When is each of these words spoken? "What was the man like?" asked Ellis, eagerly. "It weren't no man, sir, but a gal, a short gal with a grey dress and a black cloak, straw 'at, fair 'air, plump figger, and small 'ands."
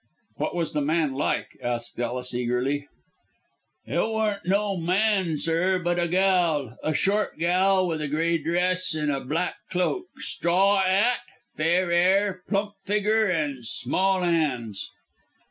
"What 0.37 0.55
was 0.55 0.73
the 0.73 0.81
man 0.81 1.13
like?" 1.13 1.55
asked 1.61 1.99
Ellis, 1.99 2.33
eagerly. 2.33 2.87
"It 3.85 3.99
weren't 3.99 4.47
no 4.47 4.75
man, 4.75 5.37
sir, 5.37 5.77
but 5.77 5.99
a 5.99 6.07
gal, 6.07 6.75
a 6.81 6.91
short 6.91 7.37
gal 7.37 7.85
with 7.85 8.01
a 8.01 8.07
grey 8.07 8.39
dress 8.39 8.95
and 8.95 9.11
a 9.11 9.19
black 9.19 9.57
cloak, 9.69 10.07
straw 10.17 10.79
'at, 10.79 11.19
fair 11.55 11.91
'air, 11.91 12.41
plump 12.47 12.73
figger, 12.83 13.29
and 13.29 13.63
small 13.63 14.23
'ands." 14.23 14.89